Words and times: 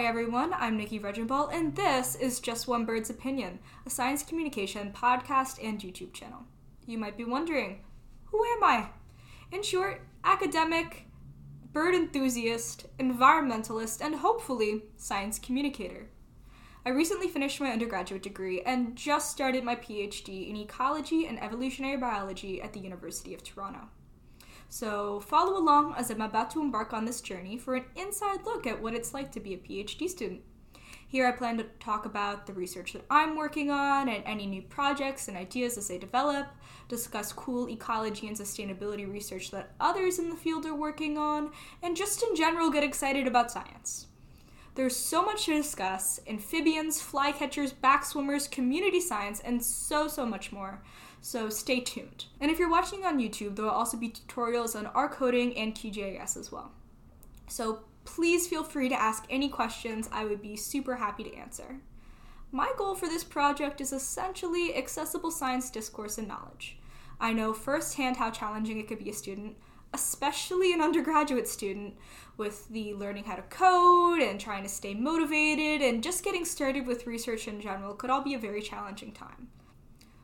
everyone, 0.00 0.54
I'm 0.54 0.78
Nikki 0.78 0.98
Regimbal, 0.98 1.52
and 1.52 1.76
this 1.76 2.14
is 2.14 2.40
Just 2.40 2.66
One 2.66 2.86
Bird's 2.86 3.10
Opinion, 3.10 3.58
a 3.86 3.90
science 3.90 4.22
communication 4.22 4.90
podcast 4.90 5.62
and 5.62 5.78
YouTube 5.78 6.14
channel. 6.14 6.44
You 6.86 6.96
might 6.96 7.16
be 7.16 7.24
wondering, 7.24 7.84
who 8.24 8.42
am 8.42 8.64
I? 8.64 8.88
In 9.52 9.62
short, 9.62 10.00
academic, 10.24 11.06
bird 11.72 11.94
enthusiast, 11.94 12.86
environmentalist, 12.98 14.00
and 14.00 14.14
hopefully 14.14 14.84
science 14.96 15.38
communicator. 15.38 16.08
I 16.86 16.88
recently 16.88 17.28
finished 17.28 17.60
my 17.60 17.70
undergraduate 17.70 18.22
degree 18.22 18.62
and 18.62 18.96
just 18.96 19.30
started 19.30 19.62
my 19.62 19.76
PhD 19.76 20.48
in 20.48 20.56
ecology 20.56 21.26
and 21.26 21.40
evolutionary 21.40 21.98
biology 21.98 22.62
at 22.62 22.72
the 22.72 22.80
University 22.80 23.34
of 23.34 23.44
Toronto. 23.44 23.88
So, 24.72 25.20
follow 25.20 25.58
along 25.58 25.96
as 25.98 26.10
I'm 26.10 26.22
about 26.22 26.50
to 26.52 26.62
embark 26.62 26.94
on 26.94 27.04
this 27.04 27.20
journey 27.20 27.58
for 27.58 27.74
an 27.74 27.84
inside 27.94 28.46
look 28.46 28.66
at 28.66 28.80
what 28.80 28.94
it's 28.94 29.12
like 29.12 29.30
to 29.32 29.38
be 29.38 29.52
a 29.52 29.58
PhD 29.58 30.08
student. 30.08 30.40
Here, 31.06 31.26
I 31.26 31.32
plan 31.32 31.58
to 31.58 31.64
talk 31.78 32.06
about 32.06 32.46
the 32.46 32.54
research 32.54 32.94
that 32.94 33.04
I'm 33.10 33.36
working 33.36 33.70
on 33.70 34.08
and 34.08 34.24
any 34.24 34.46
new 34.46 34.62
projects 34.62 35.28
and 35.28 35.36
ideas 35.36 35.76
as 35.76 35.88
they 35.88 35.98
develop, 35.98 36.46
discuss 36.88 37.34
cool 37.34 37.68
ecology 37.68 38.28
and 38.28 38.36
sustainability 38.36 39.06
research 39.06 39.50
that 39.50 39.74
others 39.78 40.18
in 40.18 40.30
the 40.30 40.36
field 40.36 40.64
are 40.64 40.74
working 40.74 41.18
on, 41.18 41.50
and 41.82 41.94
just 41.94 42.22
in 42.22 42.34
general 42.34 42.70
get 42.70 42.82
excited 42.82 43.26
about 43.26 43.50
science. 43.50 44.06
There's 44.74 44.96
so 44.96 45.22
much 45.22 45.44
to 45.44 45.54
discuss 45.54 46.18
amphibians, 46.26 47.00
flycatchers, 47.00 47.74
backswimmers, 47.74 48.50
community 48.50 49.00
science, 49.00 49.40
and 49.40 49.62
so, 49.62 50.08
so 50.08 50.24
much 50.24 50.50
more. 50.50 50.82
So 51.20 51.50
stay 51.50 51.80
tuned. 51.80 52.24
And 52.40 52.50
if 52.50 52.58
you're 52.58 52.70
watching 52.70 53.04
on 53.04 53.18
YouTube, 53.18 53.56
there 53.56 53.66
will 53.66 53.72
also 53.72 53.96
be 53.96 54.08
tutorials 54.08 54.74
on 54.74 54.86
R 54.86 55.08
coding 55.08 55.56
and 55.56 55.74
QGIS 55.74 56.36
as 56.36 56.50
well. 56.50 56.72
So 57.48 57.80
please 58.04 58.48
feel 58.48 58.64
free 58.64 58.88
to 58.88 59.00
ask 59.00 59.24
any 59.28 59.48
questions, 59.48 60.08
I 60.10 60.24
would 60.24 60.40
be 60.40 60.56
super 60.56 60.96
happy 60.96 61.24
to 61.24 61.34
answer. 61.34 61.80
My 62.50 62.72
goal 62.76 62.94
for 62.94 63.06
this 63.06 63.24
project 63.24 63.80
is 63.80 63.92
essentially 63.92 64.74
accessible 64.74 65.30
science 65.30 65.70
discourse 65.70 66.18
and 66.18 66.28
knowledge. 66.28 66.78
I 67.20 67.32
know 67.32 67.52
firsthand 67.52 68.16
how 68.16 68.30
challenging 68.30 68.78
it 68.78 68.88
could 68.88 68.98
be 68.98 69.10
a 69.10 69.14
student, 69.14 69.56
especially 69.92 70.72
an 70.72 70.80
undergraduate 70.80 71.48
student, 71.48 71.94
with 72.36 72.68
the 72.68 72.94
learning 72.94 73.24
how 73.24 73.36
to 73.36 73.42
code 73.42 74.20
and 74.20 74.40
trying 74.40 74.62
to 74.62 74.68
stay 74.68 74.94
motivated 74.94 75.82
and 75.82 76.02
just 76.02 76.24
getting 76.24 76.44
started 76.44 76.86
with 76.86 77.06
research 77.06 77.46
in 77.46 77.60
general 77.60 77.94
could 77.94 78.10
all 78.10 78.22
be 78.22 78.34
a 78.34 78.38
very 78.38 78.62
challenging 78.62 79.12
time. 79.12 79.48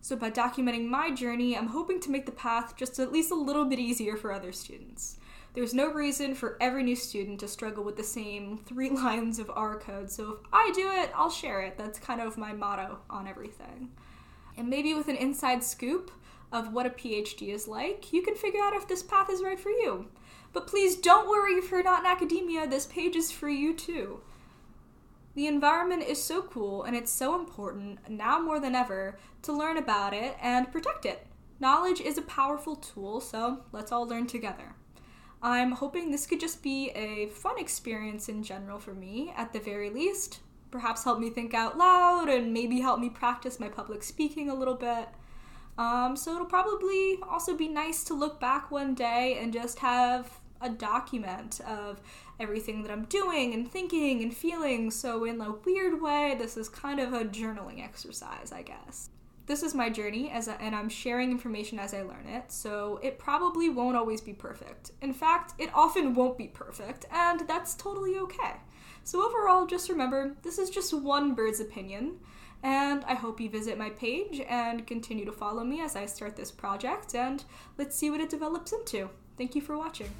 So, 0.00 0.16
by 0.16 0.30
documenting 0.30 0.86
my 0.86 1.10
journey, 1.10 1.56
I'm 1.56 1.68
hoping 1.68 1.98
to 2.00 2.10
make 2.10 2.26
the 2.26 2.32
path 2.32 2.76
just 2.76 2.98
at 2.98 3.10
least 3.10 3.30
a 3.30 3.34
little 3.34 3.64
bit 3.64 3.78
easier 3.78 4.16
for 4.16 4.32
other 4.32 4.52
students. 4.52 5.16
There's 5.54 5.72
no 5.72 5.90
reason 5.90 6.34
for 6.34 6.58
every 6.60 6.82
new 6.82 6.96
student 6.96 7.40
to 7.40 7.48
struggle 7.48 7.84
with 7.84 7.96
the 7.96 8.04
same 8.04 8.58
three 8.58 8.90
lines 9.04 9.38
of 9.38 9.50
R 9.54 9.78
code, 9.78 10.10
so 10.10 10.32
if 10.32 10.38
I 10.52 10.70
do 10.74 10.90
it, 10.90 11.10
I'll 11.14 11.30
share 11.30 11.62
it. 11.62 11.78
That's 11.78 11.98
kind 11.98 12.20
of 12.20 12.36
my 12.36 12.52
motto 12.52 12.98
on 13.08 13.26
everything. 13.26 13.92
And 14.58 14.68
maybe 14.68 14.92
with 14.92 15.08
an 15.08 15.16
inside 15.16 15.64
scoop, 15.64 16.10
of 16.54 16.72
what 16.72 16.86
a 16.86 16.90
PhD 16.90 17.48
is 17.48 17.66
like, 17.66 18.12
you 18.12 18.22
can 18.22 18.36
figure 18.36 18.62
out 18.62 18.74
if 18.74 18.86
this 18.86 19.02
path 19.02 19.28
is 19.28 19.42
right 19.42 19.58
for 19.58 19.70
you. 19.70 20.06
But 20.52 20.68
please 20.68 20.94
don't 20.94 21.28
worry 21.28 21.54
if 21.54 21.70
you're 21.70 21.82
not 21.82 22.00
in 22.00 22.06
academia, 22.06 22.66
this 22.66 22.86
page 22.86 23.16
is 23.16 23.32
for 23.32 23.48
you 23.48 23.74
too. 23.74 24.20
The 25.34 25.48
environment 25.48 26.04
is 26.04 26.22
so 26.22 26.42
cool 26.42 26.84
and 26.84 26.94
it's 26.94 27.10
so 27.10 27.34
important, 27.34 28.08
now 28.08 28.38
more 28.38 28.60
than 28.60 28.76
ever, 28.76 29.18
to 29.42 29.52
learn 29.52 29.76
about 29.76 30.14
it 30.14 30.36
and 30.40 30.70
protect 30.70 31.04
it. 31.04 31.26
Knowledge 31.58 32.00
is 32.00 32.18
a 32.18 32.22
powerful 32.22 32.76
tool, 32.76 33.20
so 33.20 33.64
let's 33.72 33.90
all 33.90 34.06
learn 34.06 34.28
together. 34.28 34.76
I'm 35.42 35.72
hoping 35.72 36.10
this 36.10 36.26
could 36.26 36.40
just 36.40 36.62
be 36.62 36.90
a 36.90 37.26
fun 37.30 37.58
experience 37.58 38.28
in 38.28 38.44
general 38.44 38.78
for 38.78 38.94
me, 38.94 39.34
at 39.36 39.52
the 39.52 39.58
very 39.58 39.90
least. 39.90 40.38
Perhaps 40.70 41.02
help 41.02 41.18
me 41.18 41.30
think 41.30 41.52
out 41.52 41.76
loud 41.76 42.28
and 42.28 42.52
maybe 42.52 42.80
help 42.80 43.00
me 43.00 43.08
practice 43.08 43.58
my 43.58 43.68
public 43.68 44.04
speaking 44.04 44.48
a 44.48 44.54
little 44.54 44.74
bit. 44.74 45.08
Um, 45.76 46.16
so 46.16 46.34
it'll 46.34 46.46
probably 46.46 47.18
also 47.28 47.56
be 47.56 47.68
nice 47.68 48.04
to 48.04 48.14
look 48.14 48.40
back 48.40 48.70
one 48.70 48.94
day 48.94 49.38
and 49.40 49.52
just 49.52 49.80
have 49.80 50.30
a 50.60 50.68
document 50.70 51.60
of 51.66 52.00
everything 52.40 52.82
that 52.82 52.90
I'm 52.90 53.04
doing 53.04 53.54
and 53.54 53.70
thinking 53.70 54.22
and 54.22 54.34
feeling. 54.34 54.90
So, 54.90 55.24
in 55.24 55.40
a 55.40 55.52
weird 55.52 56.00
way, 56.00 56.36
this 56.38 56.56
is 56.56 56.68
kind 56.68 57.00
of 57.00 57.12
a 57.12 57.24
journaling 57.24 57.84
exercise, 57.84 58.52
I 58.52 58.62
guess. 58.62 59.10
This 59.46 59.62
is 59.62 59.74
my 59.74 59.90
journey, 59.90 60.30
as 60.30 60.48
a, 60.48 60.60
and 60.60 60.74
I'm 60.74 60.88
sharing 60.88 61.30
information 61.30 61.78
as 61.78 61.92
I 61.92 62.02
learn 62.02 62.26
it, 62.26 62.50
so 62.50 62.98
it 63.02 63.18
probably 63.18 63.68
won't 63.68 63.96
always 63.96 64.22
be 64.22 64.32
perfect. 64.32 64.92
In 65.02 65.12
fact, 65.12 65.52
it 65.58 65.68
often 65.74 66.14
won't 66.14 66.38
be 66.38 66.48
perfect, 66.48 67.04
and 67.12 67.40
that's 67.46 67.74
totally 67.74 68.16
okay. 68.16 68.54
So, 69.04 69.24
overall, 69.24 69.66
just 69.66 69.90
remember 69.90 70.34
this 70.42 70.58
is 70.58 70.70
just 70.70 70.94
one 70.94 71.34
bird's 71.34 71.60
opinion. 71.60 72.20
And 72.62 73.04
I 73.04 73.14
hope 73.14 73.40
you 73.40 73.50
visit 73.50 73.76
my 73.76 73.90
page 73.90 74.40
and 74.48 74.86
continue 74.86 75.24
to 75.26 75.32
follow 75.32 75.64
me 75.64 75.80
as 75.80 75.96
I 75.96 76.06
start 76.06 76.36
this 76.36 76.50
project, 76.50 77.14
and 77.14 77.44
let's 77.76 77.96
see 77.96 78.10
what 78.10 78.20
it 78.20 78.30
develops 78.30 78.72
into. 78.72 79.10
Thank 79.36 79.54
you 79.54 79.60
for 79.60 79.76
watching. 79.76 80.10